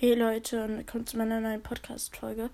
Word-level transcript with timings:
Hey 0.00 0.14
Leute 0.14 0.62
und 0.62 0.76
willkommen 0.76 1.08
zu 1.08 1.16
meiner 1.16 1.40
neuen 1.40 1.60
Podcast-Folge. 1.60 2.50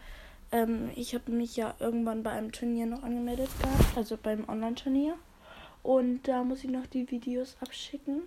Ähm, 0.50 0.90
ich 0.96 1.14
habe 1.14 1.30
mich 1.30 1.56
ja 1.56 1.74
irgendwann 1.78 2.22
bei 2.22 2.30
einem 2.30 2.52
Turnier 2.52 2.86
noch 2.86 3.02
angemeldet 3.02 3.50
gehabt, 3.60 3.98
also 3.98 4.16
beim 4.16 4.48
Online-Turnier. 4.48 5.14
Und 5.82 6.22
da 6.22 6.42
muss 6.42 6.64
ich 6.64 6.70
noch 6.70 6.86
die 6.86 7.10
Videos 7.10 7.58
abschicken. 7.60 8.22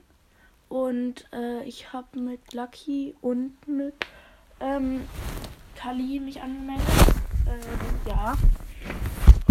Und 0.70 1.28
äh, 1.34 1.64
ich 1.64 1.92
habe 1.94 2.20
mit 2.20 2.54
Lucky 2.54 3.16
und 3.22 3.56
mit 3.68 3.96
ähm, 4.60 5.08
Kali 5.76 6.20
mich 6.20 6.40
angemeldet. 6.40 6.86
Äh, 7.48 8.10
ja. 8.10 8.38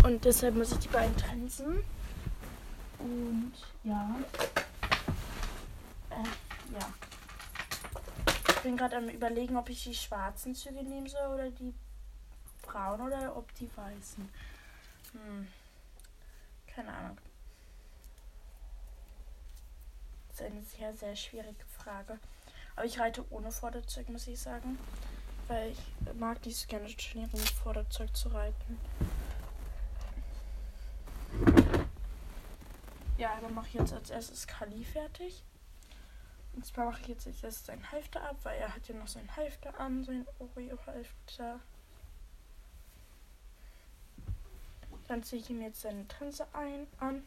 Und 0.04 0.24
deshalb 0.24 0.54
muss 0.54 0.70
ich 0.70 0.78
die 0.78 0.88
beiden 0.90 1.16
tanzen. 1.16 1.82
Und 3.00 3.52
ja. 3.82 4.14
Äh, 6.10 6.78
ja 6.78 7.15
bin 8.66 8.76
gerade 8.76 8.96
am 8.96 9.08
überlegen, 9.08 9.56
ob 9.56 9.68
ich 9.68 9.84
die 9.84 9.94
schwarzen 9.94 10.52
Züge 10.52 10.82
nehmen 10.82 11.06
soll 11.06 11.34
oder 11.34 11.50
die 11.50 11.72
braunen 12.62 13.06
oder 13.06 13.36
ob 13.36 13.54
die 13.54 13.70
weißen. 13.76 14.28
Hm. 15.12 15.46
Keine 16.66 16.92
Ahnung. 16.92 17.16
Das 20.28 20.40
ist 20.40 20.46
eine 20.46 20.64
sehr, 20.64 20.92
sehr 20.94 21.14
schwierige 21.14 21.64
Frage. 21.78 22.18
Aber 22.74 22.84
ich 22.84 22.98
reite 22.98 23.24
ohne 23.30 23.52
Vorderzeug, 23.52 24.08
muss 24.08 24.26
ich 24.26 24.40
sagen. 24.40 24.76
Weil 25.46 25.70
ich 25.70 26.14
mag 26.14 26.42
dies 26.42 26.66
gerne 26.66 26.88
Turniere 26.88 27.36
mit 27.36 27.48
Vorderzeug 27.48 28.16
zu 28.16 28.30
reiten. 28.30 28.80
Ja, 33.16 33.38
dann 33.40 33.54
mache 33.54 33.68
ich 33.68 33.74
jetzt 33.74 33.92
als 33.92 34.10
erstes 34.10 34.44
Kali 34.48 34.84
fertig. 34.84 35.44
Und 36.56 36.64
zwar 36.64 36.86
mache 36.86 37.02
ich 37.02 37.08
jetzt 37.08 37.26
als 37.26 37.42
erstes 37.44 37.66
sein 37.66 37.92
Halfter 37.92 38.22
ab, 38.22 38.36
weil 38.42 38.58
er 38.58 38.74
hat 38.74 38.88
ja 38.88 38.94
noch 38.94 39.06
sein 39.06 39.36
Halfter 39.36 39.78
an, 39.78 40.02
sein 40.04 40.26
Oreo-Halfter. 40.38 41.60
Dann 45.06 45.22
ziehe 45.22 45.42
ich 45.42 45.50
ihm 45.50 45.60
jetzt 45.60 45.82
seine 45.82 46.08
Trense 46.08 46.46
ein, 46.54 46.86
an. 46.98 47.26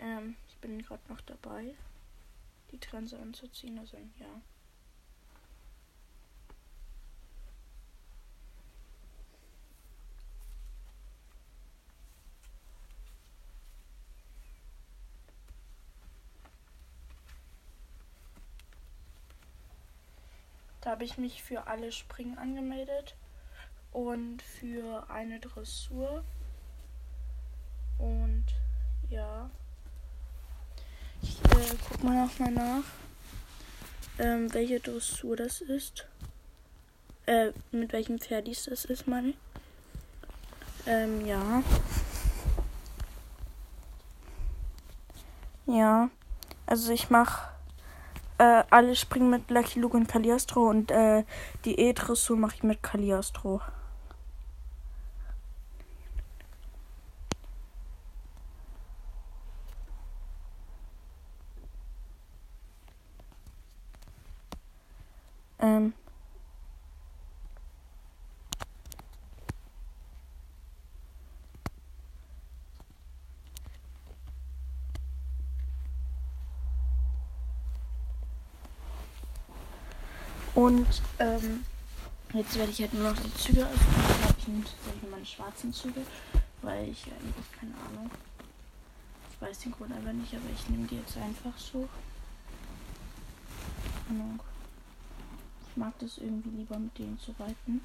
Ähm, 0.00 0.36
ich 0.48 0.56
bin 0.58 0.82
gerade 0.82 1.00
noch 1.08 1.20
dabei 1.20 1.76
die 2.72 2.78
Trense 2.78 3.18
anzuziehen. 3.18 3.78
Also 3.78 3.96
ja. 4.18 4.42
Da 20.86 20.92
habe 20.92 21.02
ich 21.02 21.18
mich 21.18 21.42
für 21.42 21.66
alle 21.66 21.90
Springen 21.90 22.38
angemeldet 22.38 23.16
und 23.90 24.40
für 24.40 25.10
eine 25.10 25.40
Dressur. 25.40 26.22
Und 27.98 28.44
ja. 29.10 29.50
Ich 31.22 31.40
äh, 31.44 31.76
guck 31.88 31.95
mal 32.06 32.24
nochmal 32.24 32.52
nach, 32.52 32.84
ähm, 34.18 34.52
welche 34.54 34.78
Dressur 34.78 35.36
das 35.36 35.60
ist. 35.60 36.06
Äh, 37.26 37.50
mit 37.72 37.92
welchem 37.92 38.20
Pferdis 38.20 38.66
das 38.70 38.84
ist, 38.84 39.08
meine 39.08 39.30
ich. 39.30 39.36
Ähm, 40.86 41.26
ja. 41.26 41.62
Ja. 45.66 46.10
Also 46.66 46.92
ich 46.92 47.10
mache 47.10 47.48
äh, 48.38 48.62
alle 48.70 48.94
springen 48.94 49.30
mit 49.30 49.50
Lucky 49.50 49.80
Luke 49.80 49.96
und 49.96 50.06
Kaliastro 50.06 50.68
und 50.68 50.92
äh, 50.92 51.24
die 51.64 51.78
E-Dressur 51.78 52.36
mache 52.36 52.54
ich 52.56 52.62
mit 52.62 52.82
Kaliastro. 52.82 53.60
Ähm. 65.66 65.92
Und 80.56 80.86
ähm, 81.18 81.66
jetzt 82.32 82.56
werde 82.56 82.72
ich 82.72 82.80
halt 82.80 82.94
nur 82.94 83.12
noch 83.12 83.20
die 83.20 83.34
Züge 83.34 83.60
öffnen. 83.60 83.94
Dann 84.08 84.22
habe 84.22 84.34
ich 84.38 84.48
nämlich 84.48 84.70
tatsächlich 84.70 85.10
meine 85.10 85.26
schwarzen 85.26 85.70
Züge, 85.70 86.00
weil 86.62 86.88
ich 86.88 87.04
eigentlich 87.04 87.52
keine 87.60 87.74
Ahnung. 87.74 88.10
Ich 89.30 89.40
weiß 89.40 89.58
den 89.58 89.72
Grund 89.72 89.92
aber 89.92 90.14
nicht, 90.14 90.32
aber 90.32 90.48
ich 90.54 90.68
nehme 90.70 90.86
die 90.86 90.96
jetzt 90.96 91.18
einfach 91.18 91.56
so. 91.58 91.86
Ich 95.68 95.76
mag 95.76 95.92
das 95.98 96.16
irgendwie 96.16 96.48
lieber 96.48 96.78
mit 96.78 96.98
denen 96.98 97.20
zu 97.20 97.34
reiten. 97.38 97.82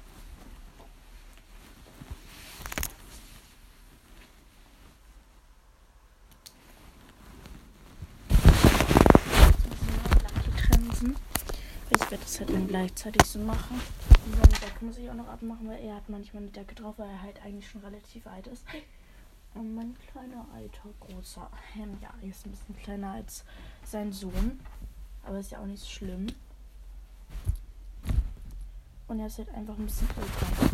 Ich 11.90 12.01
werde 12.12 12.24
das 12.24 12.40
halt 12.40 12.50
dann 12.50 12.68
gleichzeitig 12.68 13.22
so 13.26 13.38
machen. 13.38 13.80
Und 14.26 14.36
seine 14.36 14.48
Decke 14.48 14.84
muss 14.84 14.98
ich 14.98 15.08
auch 15.08 15.14
noch 15.14 15.28
abmachen, 15.28 15.66
weil 15.66 15.82
er 15.82 15.96
hat 15.96 16.10
manchmal 16.10 16.42
eine 16.42 16.52
Decke 16.52 16.74
drauf, 16.74 16.94
weil 16.98 17.08
er 17.08 17.22
halt 17.22 17.42
eigentlich 17.42 17.68
schon 17.68 17.80
relativ 17.80 18.26
alt 18.26 18.46
ist. 18.48 18.64
Und 19.54 19.74
mein 19.74 19.96
kleiner, 20.10 20.46
alter, 20.54 20.90
großer, 21.00 21.50
ähm, 21.74 21.96
ja, 22.02 22.10
er 22.20 22.28
ist 22.28 22.44
ein 22.44 22.50
bisschen 22.50 22.76
kleiner 22.76 23.12
als 23.12 23.44
sein 23.84 24.12
Sohn. 24.12 24.60
Aber 25.24 25.38
ist 25.38 25.52
ja 25.52 25.58
auch 25.60 25.66
nicht 25.66 25.82
so 25.82 25.88
schlimm. 25.88 26.26
Und 29.08 29.18
er 29.18 29.26
ist 29.26 29.38
halt 29.38 29.48
einfach 29.54 29.78
ein 29.78 29.86
bisschen 29.86 30.08
älter. 30.08 30.70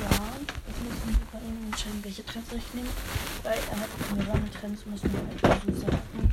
Ja, 0.00 0.26
jetzt 0.68 0.82
müssen 0.82 1.08
wir 1.08 1.26
bei 1.32 1.44
ihm 1.44 1.66
entscheiden, 1.66 2.04
welche 2.04 2.24
Trends 2.24 2.52
ich 2.52 2.74
nehme. 2.74 2.88
Weil 3.42 3.58
er 3.58 3.80
hat 3.80 4.16
mehrere 4.16 4.50
Trends, 4.50 4.86
muss 4.86 5.02
man 5.02 5.26
halt 5.26 5.64
so 5.66 5.80
sagen. 5.80 6.32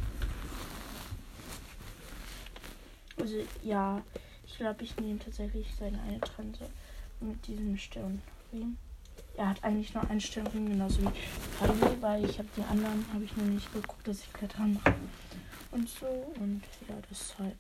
Also 3.28 3.40
ja, 3.64 4.02
ich 4.46 4.58
glaube, 4.58 4.84
ich 4.84 4.96
nehme 4.98 5.20
tatsächlich 5.20 5.68
seine 5.78 6.02
eine 6.02 6.20
Trense 6.20 6.70
mit 7.20 7.46
diesem 7.48 7.78
Stirnring. 7.78 8.78
Er 9.36 9.50
hat 9.50 9.64
eigentlich 9.64 9.94
nur 9.94 10.10
einen 10.10 10.22
Stirnring, 10.22 10.68
genauso 10.68 11.02
wie 11.02 11.10
Kali, 11.60 12.02
weil 12.02 12.26
ich 12.26 12.40
habe 12.40 12.50
die 12.56 12.64
anderen, 12.64 13.06
habe 13.14 13.24
ich 13.24 13.36
nur 13.36 13.48
nicht 13.48 13.72
geguckt, 13.74 14.08
dass 14.08 14.22
ich 14.22 14.34
Klettern 14.34 14.74
mache. 14.74 14.96
Und 15.72 15.90
so, 15.90 16.06
und 16.40 16.62
ja, 16.88 16.96
deshalb. 17.10 17.58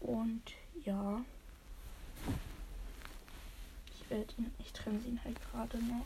Und 0.00 0.42
ja. 0.84 1.22
Ich 4.12 4.18
werde 4.18 4.34
ihn, 4.36 4.54
ich 4.58 4.72
trenne 4.74 4.98
ihn 5.06 5.18
halt 5.24 5.38
gerade 5.50 5.78
noch. 5.84 6.04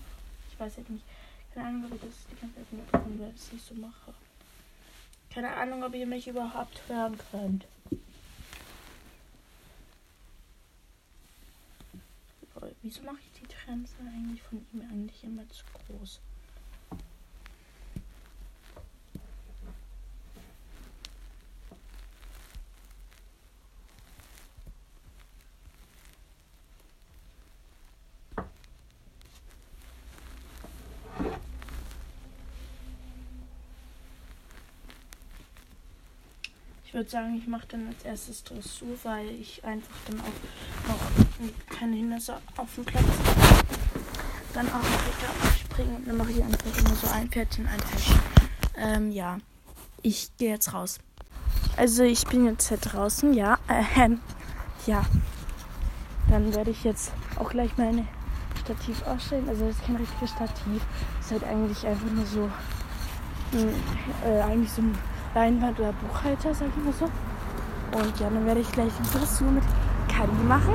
Ich 0.52 0.60
weiß 0.60 0.76
halt 0.76 0.88
nicht. 0.90 1.04
Keine 1.52 1.66
Ahnung, 1.66 1.86
ob 1.86 1.94
ich 1.96 2.00
das 2.02 2.26
die 2.30 2.40
ganze 2.40 2.54
Zeit 2.54 2.72
mitbekommen 2.72 3.18
werde, 3.18 3.32
dass 3.32 3.52
ich 3.52 3.60
so 3.60 3.74
mache. 3.74 4.14
Keine 5.28 5.52
Ahnung, 5.52 5.82
ob 5.82 5.92
ihr 5.92 6.06
mich 6.06 6.28
überhaupt 6.28 6.80
hören 6.86 7.18
könnt. 7.32 7.66
Wieso 12.82 13.02
mache 13.02 13.16
ich 13.18 13.40
die 13.40 13.48
Trense 13.48 13.94
eigentlich 13.98 14.40
von 14.40 14.64
ihm 14.72 14.82
eigentlich 14.82 15.24
immer 15.24 15.42
zu 15.48 15.64
groß? 15.74 16.20
Würde 36.96 37.10
sagen, 37.10 37.36
ich 37.36 37.46
mache 37.46 37.66
dann 37.68 37.88
als 37.88 38.04
erstes 38.04 38.42
Dressur, 38.42 38.96
weil 39.02 39.28
ich 39.28 39.62
einfach 39.64 39.94
dann 40.06 40.18
auch 40.20 40.88
noch 40.88 41.76
keine 41.78 41.94
Hindernisse 41.94 42.38
auf 42.56 42.74
dem 42.74 42.86
Platz 42.86 43.04
habe. 43.04 43.64
dann 44.54 44.66
auch 44.68 44.80
wieder 44.80 45.56
springen. 45.60 46.02
Dann 46.06 46.16
mache 46.16 46.30
ich 46.30 46.42
einfach 46.42 46.78
immer 46.78 46.94
so 46.94 47.06
ein 47.08 47.28
Pferdchen, 47.28 47.68
ein 47.68 47.78
Pferdchen. 47.80 48.20
Ähm, 48.78 49.12
ja. 49.12 49.36
Ich 50.00 50.34
gehe 50.38 50.52
jetzt 50.52 50.72
raus. 50.72 50.98
Also 51.76 52.02
ich 52.02 52.24
bin 52.24 52.46
jetzt 52.46 52.68
hier 52.68 52.78
draußen, 52.78 53.34
ja. 53.34 53.58
Ähm, 53.68 54.20
ja. 54.86 55.04
Dann 56.30 56.54
werde 56.54 56.70
ich 56.70 56.82
jetzt 56.82 57.12
auch 57.38 57.50
gleich 57.50 57.76
meine 57.76 58.06
Stativ 58.64 59.06
ausstellen. 59.06 59.50
Also 59.50 59.66
das 59.66 59.76
ist 59.76 59.84
kein 59.84 59.96
richtiges 59.96 60.30
Stativ. 60.30 60.82
Das 61.18 61.26
ist 61.26 61.32
halt 61.32 61.44
eigentlich 61.44 61.86
einfach 61.86 62.10
nur 62.10 62.24
so 62.24 62.50
ein, 63.52 63.68
äh, 64.24 64.40
eigentlich 64.40 64.72
so 64.72 64.80
ein 64.80 64.96
Leinwand 65.36 65.78
oder 65.78 65.92
Buchhalter, 65.92 66.54
sag 66.54 66.68
ich 66.68 66.82
mal 66.82 66.94
so. 66.94 67.04
Und 67.92 68.18
ja, 68.18 68.30
dann 68.30 68.46
werde 68.46 68.60
ich 68.60 68.72
gleich 68.72 68.90
ein 68.98 69.04
Fotos 69.04 69.42
mit 69.42 69.62
Kali 70.08 70.32
machen. 70.48 70.74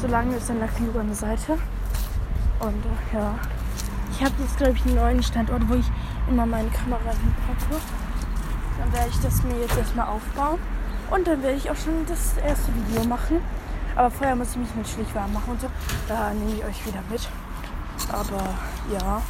Solange 0.00 0.36
ist 0.36 0.48
dann 0.48 0.60
da 0.60 0.66
genug 0.78 0.96
an 0.96 1.08
der 1.08 1.16
Seite. 1.16 1.58
Und 2.60 2.82
äh, 2.86 3.16
ja, 3.16 3.34
ich 4.10 4.24
habe 4.24 4.32
jetzt 4.40 4.56
glaube 4.56 4.72
ich 4.72 4.86
einen 4.86 4.94
neuen 4.94 5.22
Standort, 5.22 5.68
wo 5.68 5.74
ich 5.74 5.84
immer 6.26 6.46
meine 6.46 6.70
Kamera 6.70 7.10
hinpacke. 7.10 7.82
Dann 8.78 8.92
werde 8.94 9.10
ich 9.10 9.20
das 9.20 9.42
mir 9.42 9.60
jetzt 9.60 9.76
erstmal 9.76 10.06
aufbauen. 10.06 10.58
Und 11.10 11.26
dann 11.26 11.42
werde 11.42 11.58
ich 11.58 11.70
auch 11.70 11.76
schon 11.76 12.06
das 12.06 12.38
erste 12.38 12.72
Video 12.74 13.04
machen. 13.04 13.42
Aber 13.94 14.10
vorher 14.10 14.36
muss 14.36 14.52
ich 14.52 14.56
mich 14.56 14.74
natürlich 14.74 15.14
warm 15.14 15.34
machen 15.34 15.50
und 15.50 15.60
so. 15.60 15.66
Da 16.08 16.32
nehme 16.32 16.54
ich 16.54 16.64
euch 16.64 16.86
wieder 16.86 17.02
mit. 17.10 17.28
Aber 18.10 18.54
ja. 18.90 19.20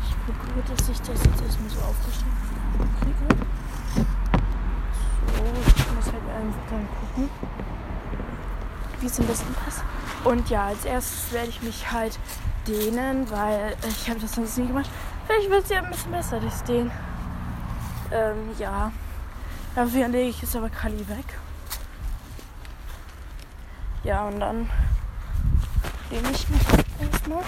Ich 0.00 0.14
gucke, 0.26 0.76
dass 0.76 0.88
ich 0.88 0.98
das 1.00 1.08
jetzt 1.08 1.42
erstmal 1.42 1.70
so 1.70 1.80
aufgestellt 1.80 2.53
kriege. 3.00 3.42
So, 5.26 5.44
ich 5.66 5.94
muss 5.94 6.06
halt 6.06 6.28
einfach 6.40 6.70
dann 6.70 6.88
gucken, 7.00 7.30
wie 9.00 9.06
es 9.06 9.20
am 9.20 9.26
besten 9.26 9.54
passt. 9.54 9.82
Und 10.24 10.48
ja, 10.50 10.66
als 10.66 10.84
erstes 10.84 11.32
werde 11.32 11.48
ich 11.48 11.62
mich 11.62 11.90
halt 11.92 12.18
dehnen, 12.66 13.30
weil 13.30 13.76
ich 13.86 14.08
habe 14.08 14.20
das 14.20 14.34
sonst 14.34 14.58
nie 14.58 14.66
gemacht. 14.66 14.90
Vielleicht 15.26 15.50
wird 15.50 15.64
es 15.64 15.70
ja 15.70 15.82
ein 15.82 15.90
bisschen 15.90 16.12
besser, 16.12 16.40
das 16.40 16.64
Dehnen. 16.64 16.90
Ähm, 18.10 18.50
ja. 18.58 18.92
Dafür 19.74 20.08
lege 20.08 20.30
ich 20.30 20.40
jetzt 20.40 20.54
aber 20.54 20.70
Kali 20.70 21.08
weg. 21.08 21.24
Ja, 24.04 24.24
und 24.26 24.38
dann 24.38 24.70
nehme 26.10 26.30
ich 26.30 26.48
mich 26.48 26.60
erstmal. 27.00 27.42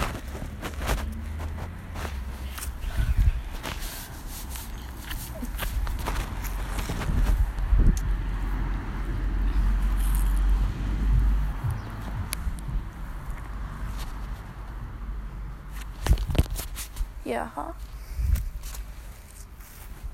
Ja. 17.27 17.73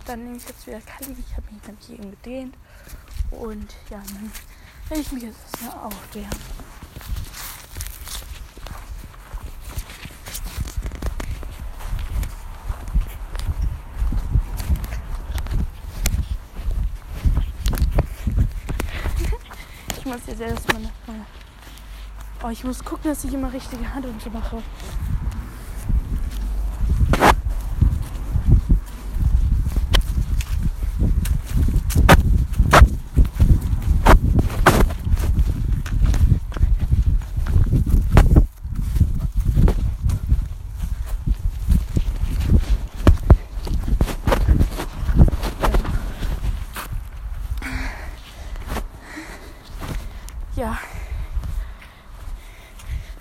Dann 0.07 0.23
nehme 0.23 0.37
ich 0.37 0.47
jetzt 0.47 0.65
wieder 0.65 0.81
Kali. 0.81 1.15
Ich 1.19 1.37
habe 1.37 1.45
mich 1.51 1.61
nämlich 1.67 1.91
eben 1.91 2.09
gedehnt. 2.09 2.55
Und 3.29 3.75
ja, 3.91 4.01
dann 4.07 4.31
werde 4.89 5.01
ich 5.01 5.11
mich 5.11 5.23
jetzt 5.23 5.37
erstmal 5.51 5.85
aufwärmen. 5.85 6.31
Ich 19.97 20.05
muss 20.05 20.19
jetzt 20.25 20.41
erstmal 20.41 20.89
Oh, 22.45 22.49
ich 22.49 22.63
muss 22.65 22.83
gucken, 22.83 23.09
dass 23.09 23.23
ich 23.23 23.33
immer 23.33 23.53
richtige 23.53 23.93
Hand 23.93 24.05
und 24.05 24.21
so 24.21 24.29
mache. 24.29 24.61
Ja, 50.63 50.77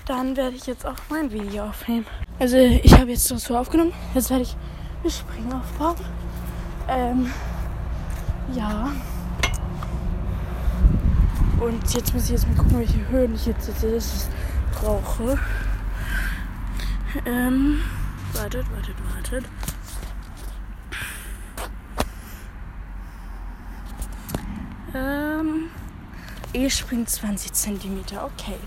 dann 0.07 0.37
werde 0.37 0.55
ich 0.55 0.67
jetzt 0.67 0.87
auch 0.87 0.97
mein 1.11 1.33
Video 1.33 1.65
aufnehmen. 1.65 2.07
Also 2.39 2.57
ich 2.57 2.93
habe 2.93 3.11
jetzt 3.11 3.27
so 3.27 3.57
aufgenommen. 3.57 3.93
Jetzt 4.15 4.31
werde 4.31 4.43
ich 4.43 4.57
eine 5.03 5.11
Spring 5.11 5.53
aufbauen. 5.53 5.97
Ähm, 6.89 7.33
ja. 8.55 8.93
Und 11.61 11.95
jetzt 11.95 12.15
muss 12.15 12.25
ich 12.25 12.31
jetzt 12.31 12.47
mal 12.47 12.57
gucken, 12.57 12.79
welche 12.79 13.09
Höhen 13.09 13.35
ich 13.35 13.47
jetzt, 13.47 13.69
jetzt 13.83 14.29
brauche. 14.73 15.39
Ähm, 17.27 17.81
wartet, 18.35 18.67
wartet, 18.73 18.97
wartet. 19.15 19.45
Ähm, 24.95 25.22
E 26.55 26.69
springt 26.69 27.09
20 27.09 27.53
cm. 27.55 28.05
Okay. 28.23 28.59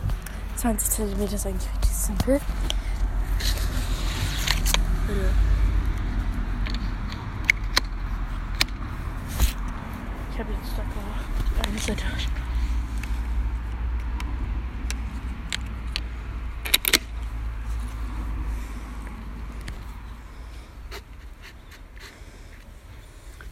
20 0.56 0.90
cm 0.90 1.22
ist 1.22 1.46
eigentlich 1.46 1.70
richtig 1.72 1.92
simpel. 1.92 2.42
Ich 10.32 10.40
habe 10.40 10.52
jetzt 10.52 10.72
da 10.76 10.84
eine 11.70 11.78
Seite. 11.78 12.04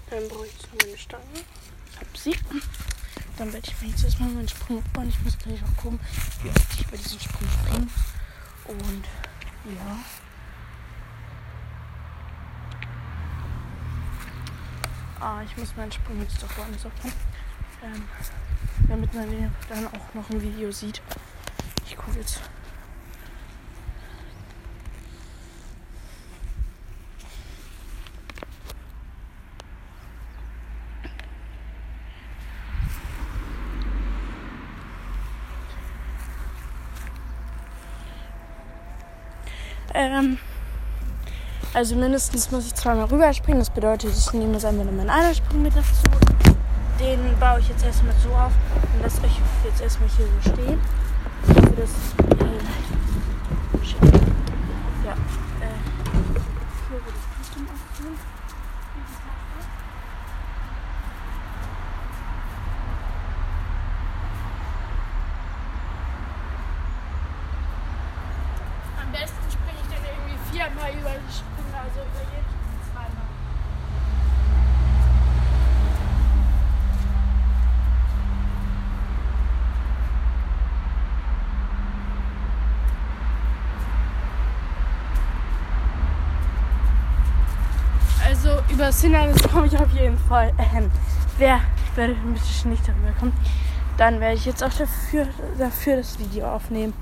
Dann 0.09 0.27
brauche 0.27 0.47
ich 0.47 0.53
jetzt 0.53 0.67
meine 0.81 0.97
Stange. 0.97 1.23
Hab 1.99 2.17
sie. 2.17 2.35
Dann 3.37 3.51
werde 3.51 3.67
ich 3.67 3.81
mir 3.81 3.89
jetzt 3.89 4.03
erstmal 4.03 4.29
meinen 4.29 4.47
Sprung 4.47 4.77
aufbauen. 4.77 5.09
Ich 5.09 5.21
muss 5.21 5.37
gleich 5.37 5.59
auch 5.63 5.81
gucken, 5.81 5.99
wie 6.43 6.49
oft 6.49 6.79
ich 6.79 6.87
bei 6.87 6.97
diesem 6.97 7.19
Sprung 7.19 7.47
springe. 7.49 7.87
Und 8.67 9.05
ja. 9.65 9.99
Ah, 15.19 15.41
ich 15.43 15.57
muss 15.57 15.75
meinen 15.75 15.91
Sprung 15.91 16.21
jetzt 16.21 16.41
doch 16.43 16.57
woanders 16.57 16.85
aufbauen. 16.85 17.13
Ähm, 17.83 18.03
damit 18.87 19.13
man 19.13 19.51
dann 19.69 19.87
auch 19.87 20.13
noch 20.13 20.29
ein 20.29 20.41
Video 20.41 20.71
sieht. 20.71 21.01
Ich 21.85 21.97
gucke 21.97 22.19
jetzt. 22.19 22.41
Ähm, 39.93 40.37
also 41.73 41.95
mindestens 41.95 42.51
muss 42.51 42.65
ich 42.65 42.73
zweimal 42.75 43.05
rüberspringen. 43.05 43.59
Das 43.59 43.69
bedeutet, 43.69 44.11
ich 44.17 44.33
nehme 44.33 44.53
jetzt 44.53 44.65
einfach 44.65 44.85
meinen 44.85 45.09
anderen 45.09 45.35
Sprung 45.35 45.61
mit 45.61 45.75
dazu. 45.75 45.87
Den 46.99 47.19
baue 47.39 47.59
ich 47.59 47.69
jetzt 47.69 47.83
erstmal 47.83 48.13
so 48.23 48.29
auf 48.29 48.51
und 48.93 49.01
lasse 49.01 49.21
euch 49.23 49.39
jetzt 49.65 49.81
erstmal 49.81 50.09
hier 50.09 50.25
so 50.25 50.51
stehen. 50.51 50.79
Für 51.45 51.81
das 51.81 51.89
äh, 52.39 52.63
Ja. 55.03 55.11
Äh, 55.11 55.15
hier 56.89 56.99
würde 57.03 57.09
ich 57.09 57.45
Custom 57.45 57.63
aufnehmen. 57.67 58.17
Am 69.01 69.11
besten 69.11 69.51
springe 69.51 69.79
ich 69.81 69.89
dann 69.93 70.03
irgendwie 70.05 70.37
viermal 70.51 70.91
über 70.91 71.11
die 71.19 71.33
Sprünge, 71.33 71.77
also 71.77 71.99
über 71.99 72.23
jeden 72.31 72.47
Sprung 72.47 72.79
zweimal. 72.93 73.27
Also 88.25 88.61
über 88.83 88.89
das 88.89 89.01
Hindernis 89.01 89.41
komme 89.43 89.67
ich 89.67 89.77
auf 89.77 89.93
jeden 89.93 90.17
Fall. 90.17 90.53
Ähm, 90.59 90.91
wer 91.37 91.61
bisschen 91.95 92.71
nicht 92.71 92.85
darüber 92.85 93.13
kommen, 93.17 93.31
dann 93.97 94.19
werde 94.19 94.35
ich 94.35 94.45
jetzt 94.45 94.61
auch 94.61 94.73
dafür, 94.73 95.25
dafür 95.57 95.95
das 95.95 96.19
Video 96.19 96.47
aufnehmen. 96.47 96.93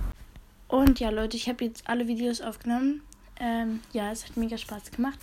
Und 0.67 1.00
ja, 1.00 1.09
Leute, 1.09 1.38
ich 1.38 1.50
habe 1.50 1.65
jetzt 1.65 1.89
alle 1.89 2.07
Videos 2.07 2.39
aufgenommen. 2.39 3.01
Ähm, 3.39 3.79
ja, 3.93 4.11
es 4.11 4.25
hat 4.25 4.38
mega 4.38 4.59
Spaß 4.59 4.91
gemacht. 4.91 5.17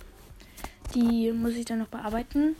Die 0.93 1.31
muss 1.31 1.53
ich 1.53 1.63
dann 1.63 1.79
noch 1.79 1.87
bearbeiten. 1.87 2.57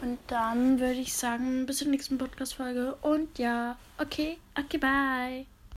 Und 0.00 0.18
dann 0.28 0.78
würde 0.78 1.00
ich 1.00 1.12
sagen, 1.12 1.66
bis 1.66 1.78
zur 1.78 1.88
nächsten 1.88 2.18
Podcast-Folge. 2.18 2.94
Und 3.02 3.36
ja, 3.40 3.76
okay, 3.98 4.38
okay, 4.56 4.78
bye. 4.78 5.59